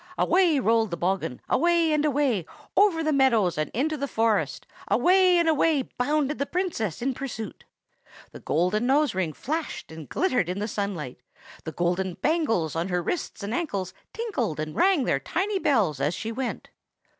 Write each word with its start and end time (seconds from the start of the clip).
"Away 0.17 0.57
rolled 0.57 0.89
the 0.89 0.97
bogghun, 0.97 1.41
away 1.47 1.93
and 1.93 2.03
away, 2.03 2.47
over 2.75 3.03
the 3.03 3.13
meadows 3.13 3.55
and 3.55 3.69
into 3.71 3.95
the 3.97 4.07
forest; 4.07 4.65
away 4.87 5.37
and 5.37 5.47
away 5.47 5.83
bounded 5.83 6.39
the 6.39 6.47
Princess 6.47 7.03
in 7.03 7.13
pursuit. 7.13 7.65
The 8.31 8.39
golden 8.39 8.87
nose 8.87 9.13
ring 9.13 9.31
flashed 9.31 9.91
and 9.91 10.09
glittered 10.09 10.49
in 10.49 10.57
the 10.57 10.67
sunlight; 10.67 11.19
the 11.65 11.71
golden 11.71 12.15
bangles 12.15 12.75
on 12.75 12.87
her 12.87 13.03
wrists 13.03 13.43
and 13.43 13.53
ankles 13.53 13.93
tinkled 14.11 14.59
and 14.59 14.75
rang 14.75 15.03
their 15.03 15.19
tiny 15.19 15.59
bells 15.59 16.01
as 16.01 16.15
she 16.15 16.31
went. 16.31 16.71